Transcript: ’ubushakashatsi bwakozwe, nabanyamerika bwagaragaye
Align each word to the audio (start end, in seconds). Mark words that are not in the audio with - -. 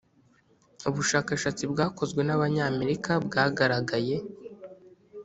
’ubushakashatsi 0.89 1.63
bwakozwe, 1.71 2.21
nabanyamerika 2.23 3.11
bwagaragaye 3.25 4.15